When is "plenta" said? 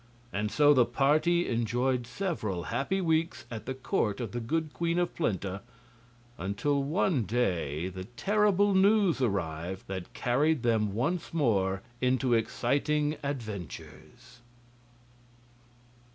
5.13-5.61